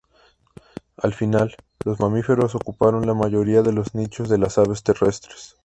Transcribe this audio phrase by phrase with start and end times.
[0.97, 1.55] Al final,
[1.85, 5.57] los mamíferos ocuparon la mayoría de los nichos de las aves terrestres.